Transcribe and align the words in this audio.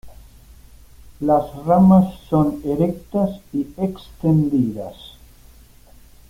Las 1.19 1.55
ramas 1.63 2.15
son 2.27 2.59
erectas 2.65 3.39
y 3.53 3.67
extendidas. 3.77 4.95